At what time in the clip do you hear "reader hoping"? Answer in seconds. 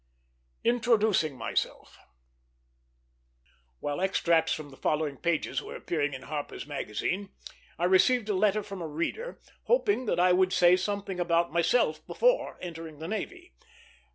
8.87-10.07